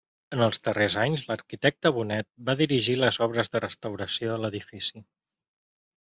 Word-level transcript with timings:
En 0.35 0.39
els 0.43 0.59
darrers 0.67 0.93
anys 1.01 1.23
l'arquitecte 1.25 1.91
Bonet 1.97 2.27
va 2.47 2.55
dirigir 2.61 2.95
les 3.01 3.19
obres 3.25 3.51
de 3.57 3.61
restauració 3.65 4.31
de 4.33 4.39
l'edifici. 4.45 5.03